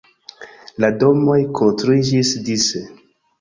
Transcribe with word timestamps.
La 0.83 0.89
domoj 1.03 1.35
konstruiĝis 1.59 2.33
dise. 2.49 2.83